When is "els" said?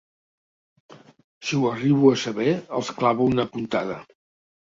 2.79-2.91